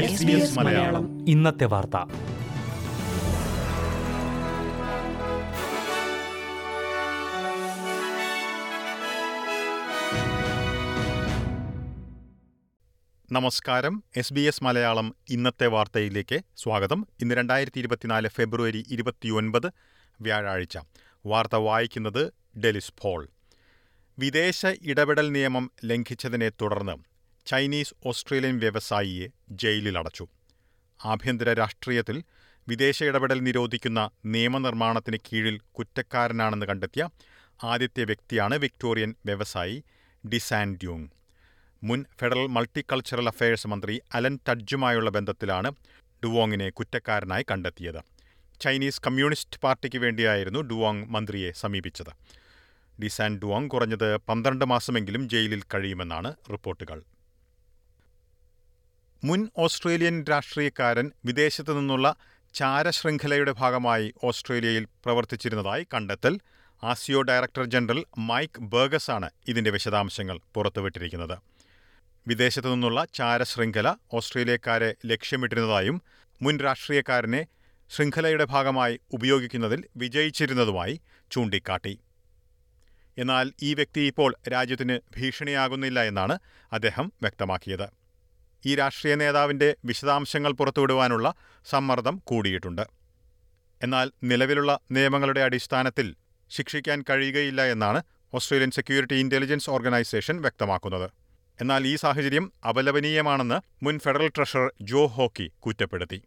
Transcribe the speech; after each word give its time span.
SBS 0.00 0.58
Malayalam. 0.58 1.28
ഇന്നത്തെ 1.28 1.64
വാർത്ത. 1.64 2.10
നമസ്കാരം. 13.32 14.02
എസ് 14.16 14.32
ബി 14.32 14.40
എസ് 14.40 14.64
മലയാളം 14.64 15.14
ഇന്നത്തെ 15.28 15.66
വാർത്തയിലേക്ക് 15.66 16.40
സ്വാഗതം. 16.56 17.06
ഇന്ന് 17.20 17.34
രണ്ടായിരത്തി 17.34 17.78
ഇരുപത്തിനാല് 17.78 18.28
ഫെബ്രുവരി 18.28 18.84
ഇരുപത്തിയൊൻപത് 18.88 19.70
വ്യാഴാഴ്ച. 20.20 20.78
വാർത്ത 21.26 21.54
വായിക്കുന്നത് 21.54 22.32
ഡെലിസ് 22.58 22.92
പോൾ. 23.02 23.28
വിദേശ 24.18 24.66
ഇടപെടൽ 24.66 25.32
നിയമം 25.32 25.70
ലംഘിച്ചതിനെ 25.84 26.48
തുടർന്ന് 26.48 26.92
ചൈനീസ് 27.46 27.94
ഓസ്ട്രേലിയൻ 28.06 28.58
വ്യവസായിയെ 28.58 29.28
ജയിലിലടച്ചു. 29.50 30.26
ആഭ്യന്തര 31.04 31.52
രാഷ്ട്രീയത്തിൽ 31.52 32.22
വിദേശ 32.68 33.02
ഇടപെടൽ 33.02 33.40
നിരോധിക്കുന്ന 33.40 34.10
നിയമനിർമ്മാണത്തിന് 34.26 35.16
കീഴിൽ 35.16 35.60
കുറ്റക്കാരനാണെന്ന് 35.72 36.66
കണ്ടെത്തിയ 36.66 37.08
ആദ്യത്തെ 37.64 38.04
വ്യക്തിയാണ് 38.04 38.58
വിക്ടോറിയൻ 38.58 39.14
വ്യവസായി 39.26 39.84
ഡിസാൻ 40.28 40.76
ഡ്യൂങ്. 40.76 41.08
മുൻ 41.82 42.04
ഫെഡറൽ 42.20 42.46
മൾട്ടിക്കൾച്ചറൽ 42.46 43.26
അഫയേഴ്സ് 43.26 43.66
മന്ത്രി 43.66 44.00
അലൻ 44.14 44.38
ടഡ്ജുമായുള്ള 44.48 45.10
ബന്ധത്തിലാണ് 45.10 45.72
ഡുവോങ്ങിനെ 46.24 46.70
കുറ്റക്കാരനായി 46.70 47.44
കണ്ടെത്തിയത്. 47.50 48.00
ചൈനീസ് 48.60 49.00
കമ്മ്യൂണിസ്റ്റ് 49.06 49.60
പാർട്ടിക്ക് 49.60 49.98
വേണ്ടിയായിരുന്നു 49.98 50.60
ഡുവോങ് 50.60 51.04
മന്ത്രിയെ 51.04 51.52
സമീപിച്ചത്. 51.52 52.45
ഡിസാൻ 53.02 53.38
ഡുവാങ് 53.38 53.70
കുറഞ്ഞത് 53.70 54.16
പന്ത്രണ്ട് 54.16 54.64
മാസമെങ്കിലും 54.64 55.28
ജയിലിൽ 55.28 55.62
കഴിയുമെന്നാണ് 55.74 56.34
റിപ്പോർട്ടുകൾ. 56.52 57.02
മുൻ 59.24 59.48
ഓസ്ട്രേലിയൻ 59.58 60.24
രാഷ്ട്രീയക്കാരൻ 60.24 61.10
വിദേശത്തു 61.24 61.72
നിന്നുള്ള 61.72 62.16
ചാരശൃംഖലയുടെ 62.54 63.52
ഭാഗമായി 63.52 64.14
ഓസ്ട്രേലിയയിൽ 64.24 64.84
പ്രവർത്തിച്ചിരുന്നതായി 64.84 65.86
കണ്ടെത്തൽ 65.94 66.40
ആസിയോ 66.84 67.22
ഡയറക്ടർ 67.22 67.64
ജനറൽ 67.64 68.04
മൈക്ക് 68.18 68.60
ബർഗസാണ് 68.60 69.30
ഇതിന്റെ 69.48 69.70
വിശദാംശങ്ങൾ 69.70 70.40
പുറത്തുവിട്ടിരിക്കുന്നത്. 70.54 71.38
വിദേശത്തു 72.26 72.68
നിന്നുള്ള 72.68 73.04
ചാരശൃംഖല 73.14 73.94
ഓസ്ട്രേലിയക്കാരെ 74.12 74.94
ലക്ഷ്യമിട്ടിരുന്നതായും 75.06 76.02
മുൻ 76.42 76.60
രാഷ്ട്രീയക്കാരനെ 76.60 77.46
ശൃംഖലയുടെ 77.90 78.44
ഭാഗമായി 78.44 79.00
ഉപയോഗിക്കുന്നതിൽ 79.12 79.84
വിജയിച്ചിരുന്നതുമായി 79.96 81.00
ചൂണ്ടിക്കാട്ടി. 81.30 81.98
എന്നാൽ 83.18 83.52
ഈ 83.62 83.74
വ്യക്തി 83.74 84.00
ഇപ്പോൾ 84.00 84.34
രാജ്യത്തിന് 84.48 85.00
ഭീഷണിയാകുന്നില്ല 85.16 86.00
എന്നാണ് 86.04 86.38
അദ്ദേഹം 86.72 87.12
വ്യക്തമാക്കിയത്. 87.22 87.88
ഈ 88.66 88.74
രാഷ്ട്രീയ 88.74 89.14
നേതാവിന്റെ 89.14 89.76
വിശദാംശങ്ങൾ 89.84 90.52
പുറത്തുവിടുവാനുള്ള 90.52 91.34
സമ്മർദ്ദം 91.64 92.22
കൂടിയിട്ടുണ്ട്. 92.24 92.84
എന്നാൽ 93.82 94.10
നിലവിലുള്ള 94.24 94.80
നിയമങ്ങളുടെ 94.90 95.40
അടിസ്ഥാനത്തിൽ 95.40 96.16
ശിക്ഷിക്കാൻ 96.50 97.04
കഴിയുകയില്ല 97.10 97.62
എന്നാണ് 97.66 98.02
ഓസ്ട്രേലിയൻ 98.34 98.70
സെക്യൂരിറ്റി 98.70 99.14
ഇന്റലിജൻസ് 99.14 99.70
ഓർഗനൈസേഷൻ 99.70 100.40
വ്യക്തമാക്കുന്നത്. 100.40 101.10
എന്നാൽ 101.60 101.86
ഈ 101.86 101.96
സാഹചര്യം 101.96 102.52
അപലപനീയമാണെന്ന് 102.68 103.84
മുൻ 103.84 103.98
ഫെഡറൽ 103.98 104.28
ട്രഷറർ 104.28 104.72
ജോ 104.80 105.06
ഹോക്കി 105.06 105.52
കുറ്റപ്പെടുത്തി. 105.66 106.22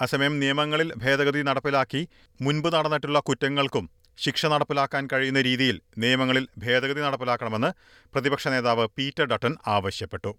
അസമയം 0.00 0.38
നിയമങ്ങളിൽ 0.38 0.92
ഭേദഗതി 0.96 1.42
നടപ്പിലാക്കി 1.42 2.08
മുൻപ് 2.40 2.74
നടന്നിട്ടുള്ള 2.74 3.18
കുറ്റങ്ങൾക്കും 3.20 3.90
ശിക്ഷ 4.18 4.46
നടപ്പിലാക്കാൻ 4.46 5.08
കഴിയുന്ന 5.12 5.40
രീതിയിൽ 5.40 5.80
നിയമങ്ങളിൽ 5.98 6.48
ഭേദഗതി 6.58 7.00
നടപ്പിലാക്കണമെന്ന് 7.00 7.70
പ്രതിപക്ഷ 8.14 8.48
നേതാവ് 8.48 8.88
പീറ്റർ 8.98 9.24
ഡട്ടൺ 9.24 9.56
ആവശ്യപ്പെട്ടു. 9.66 10.32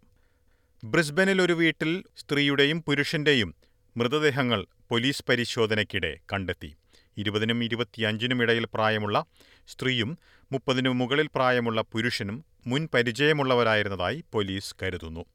ബ്രിസ്ബനിൽ 0.84 1.42
ഒരു 1.42 1.54
വീട്ടിൽ 1.54 2.04
സ്ത്രീയുടെയും 2.18 2.84
പുരുഷന്റെയും 2.84 3.56
മൃതദേഹങ്ങൾ 3.98 4.66
പോലീസ് 4.92 5.24
പരിശോധനയ്ക്കിടെ 5.30 6.18
കണ്ടെത്തി. 6.34 6.70
ഇരുപതിനും 7.18 7.64
ഇരുപത്തിയഞ്ചിനും 7.64 8.42
ഇടയിൽ 8.44 8.66
പ്രായമുള്ള 8.74 9.26
സ്ത്രീയും 9.68 10.18
മുപ്പതിനു 10.52 10.90
മുകളിൽ 10.90 11.28
പ്രായമുള്ള 11.36 11.82
പുരുഷനും 11.82 12.46
മുൻ 12.68 12.90
പരിചയമുള്ളവരായിരുന്നതായി 12.94 14.24
പോലീസ് 14.34 14.76
കരുതുന്നു. 14.84 15.26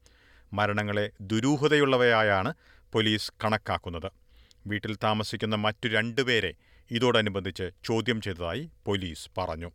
മരണങ്ങളെ 0.52 1.10
ദുരൂഹതയുള്ളവയായാണ് 1.20 2.52
പോലീസ് 2.92 3.32
കണക്കാക്കുന്നത്. 3.44 4.10
വീട്ടിൽ 4.66 4.96
താമസിക്കുന്ന 5.04 5.56
മറ്റു 5.56 5.88
രണ്ടുപേരെ 5.88 6.52
ഇതോടനുബന്ധിച്ച് 6.90 7.70
ചോദ്യം 7.84 8.20
ചെയ്തതായി 8.20 8.70
പോലീസ് 8.86 9.28
പറഞ്ഞു. 9.38 9.70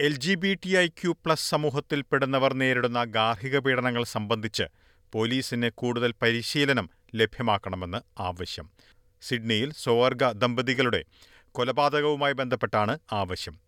L 0.00 0.16
G 0.16 0.34
B 0.34 0.54
T 0.54 0.76
I 0.76 0.86
Q 0.86 1.10
plus 1.10 1.50
സമൂഹത്തിൽപ്പെടുന്നവർ 1.50 2.54
നേരിടുന്ന 2.54 3.04
ഗാർഹിക 3.04 3.58
പീഡനങ്ങൾ 3.58 4.04
സംബന്ധിച്ച് 4.04 4.62
പോലീസിന് 5.12 5.70
കൂടുതൽ 5.74 6.14
പരിശീലനം 6.22 6.90
ലഭ്യമാക്കണമെന്ന് 7.14 7.98
ആവശ്യം. 8.22 8.70
സിഡ്നിയിൽ 9.22 9.72
സ്വവർഗ 9.72 10.32
ദമ്പതികളുടെ 10.32 11.04
കൊലപാതകവുമായി 11.52 12.32
ബന്ധപ്പെട്ടാണ് 12.32 12.98
ആവശ്യം. 13.12 13.58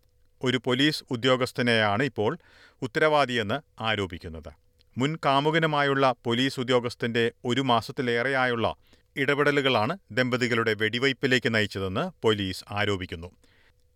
ഒരു 0.43 0.61
പോലീസ് 0.65 1.03
ഉദ്യോഗസ്ഥനെയാണ് 1.11 2.03
ഇപ്പോൾ 2.03 2.37
ഉത്തരവാദിയെന്ന് 2.81 3.83
ആരോപിക്കുന്നത്. 3.83 4.51
മുൻ 4.97 5.17
കാമുകനുമായുള്ള 5.25 6.15
പോലീസ് 6.23 6.59
ഉദ്യോഗസ്ഥന്റെ 6.59 7.31
ഒരു 7.45 7.61
മാസത്തിലേറെയായുള്ള 7.61 8.75
ഇടപെടലുകളാണ് 9.21 9.97
ദമ്പതികളുടെ 10.11 10.73
വെടിവയ്പ്പിലേക്ക് 10.73 11.55
നയിച്ചതെന്ന് 11.55 12.03
പോലീസ് 12.21 12.63
ആരോപിക്കുന്നു. 12.71 13.31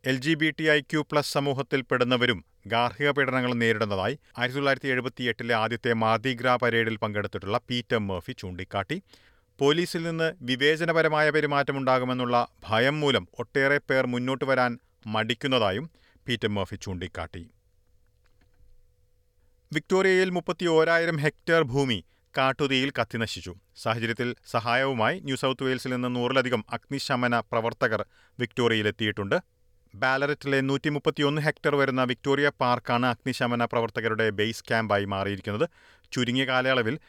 L 0.05 0.17
G 0.17 0.33
B 0.33 0.49
T 0.59 0.63
I 0.63 0.79
Q 0.81 1.01
plus 1.11 1.33
സമൂഹത്തിൽപ്പെടുന്നവരും 1.33 2.45
ഗാർഹിക 2.67 3.11
പീഡനങ്ങൾ 3.11 3.53
നേരിടുന്നതായി 3.53 4.19
ആയിരത്തി 4.37 4.55
തൊള്ളായിരത്തി 4.55 4.87
എഴുപത്തിയെട്ടിലെ 4.87 5.53
ആദ്യത്തെ 5.55 5.93
മാർദിഗ്ര 5.93 6.57
പരേഡിൽ 6.61 6.97
പങ്കെടുത്തിട്ടുള്ള 6.97 7.57
പീറ്റർ 7.69 7.97
മേഫി 7.97 8.31
ചൂണ്ടിക്കാട്ടി. 8.31 9.01
പോലീസിൽ 9.59 10.03
നിന്ന് 10.03 10.33
വിവേചനപരമായ 10.41 11.29
പെരുമാറ്റമുണ്ടാകുമെന്നുള്ള 11.29 12.47
ഭയം 12.63 12.99
മൂലം 12.99 13.27
ഒട്ടേറെ 13.39 13.77
പേർ 13.89 14.05
മുന്നോട്ട് 14.05 14.45
വരാൻ 14.45 14.79
മടിക്കുന്നതായും 15.07 15.89
പീറ്റർ 16.27 16.47
മേഫി 16.47 16.75
ചൂണ്ടിക്കാട്ടി. 16.75 17.49
വിക്ടോറിയയിൽ 19.73 20.29
മുപ്പത്തി 20.29 20.65
ഓരായിരം 20.65 21.17
ഹെക്ടർ 21.17 21.63
ഭൂമി 21.63 22.03
കാട്ടുതീയിൽ 22.37 22.89
കത്തിനശിച്ചു 22.89 23.55
സാഹചര്യത്തിൽ 23.77 24.35
സഹായവുമായി 24.51 25.19
ന്യൂ 25.19 25.35
സൗത്ത് 25.35 25.63
വെയിൽസിൽ 25.63 25.91
നിന്ന് 25.93 26.15
നൂറിലധികം 26.15 26.65
അഗ്നിശമന 26.73 27.39
പ്രവർത്തകർ 27.39 28.05
വിക്ടോറിയയിലെത്തിയിട്ടുണ്ട്. 28.39 29.41
ബാലററ്റിലെ 29.95 30.61
നൂറ്റി 30.61 30.89
മുപ്പത്തിയൊന്ന് 30.89 31.41
ഹെക്ടർ 31.41 31.75
വരുന്ന 31.75 32.03
വിക്ടോറിയ 32.03 32.51
പാർക്കാണ് 32.61 33.05
അഗ്നിശമന 33.05 33.65
പ്രവർത്തകരുടെ 33.65 34.29
ബേസ് 34.29 34.63
ക്യാമ്പായി 34.63 35.05
മാറിയിരിക്കുന്നത്. 35.05 35.69
ചുരുങ്ങിയ 36.11 36.45
കാലയളവിൽ 36.45 36.99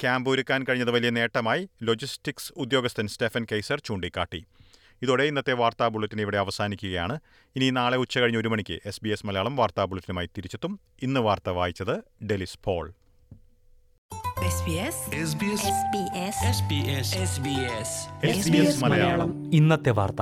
ക്യാമ്പ് 0.00 0.30
ഒരുക്കാൻ 0.30 0.64
കഴിഞ്ഞത് 0.68 0.90
വലിയ 0.90 1.10
നേട്ടമായി 1.10 1.68
ലോജിസ്റ്റിക്സ് 1.82 2.52
ഉദ്യോഗസ്ഥൻ 2.56 3.06
സ്റ്റെഫൻ 3.06 3.46
കെയ്സർ 3.52 3.80
ചൂണ്ടിക്കാട്ടി. 3.80 4.44
ഇതോടെ 5.02 5.24
ഇന്നത്തെ 5.24 5.52
വാർത്താ 5.52 5.88
ബുള്ളറ്റിൻ 5.88 6.20
ഇവിടെ 6.20 6.38
അവസാനിക്കുകയാണ്. 6.38 7.20
ഇനി 7.56 7.70
നാളെ 7.70 7.96
ഉച്ച 7.96 8.10
ഉച്ചകഴിഞ്ഞ് 8.10 8.38
ഒരു 8.38 8.48
മണിക്ക് 8.48 8.80
എസ് 8.86 9.00
ബി 9.04 9.08
എസ് 9.08 9.26
മലയാളം 9.26 9.56
വാർത്താ 9.56 9.84
ബുള്ളറ്റിനുമായി 9.84 10.28
തിരിച്ചെത്തും. 10.36 10.80
ഇന്ന് 11.02 11.20
വാർത്ത 11.20 11.50
വായിച്ചത് 11.50 11.94
ഡെലിസ് 12.24 12.58
പോൾ. 12.64 12.92
ഇന്നത്തെ 19.52 19.90
വാർത്ത. 19.90 20.20